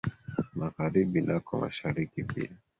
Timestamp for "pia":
2.29-2.49